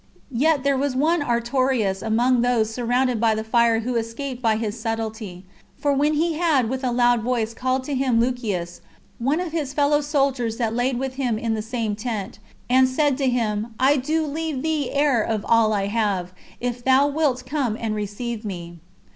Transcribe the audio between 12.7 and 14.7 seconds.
said to him, "I do leave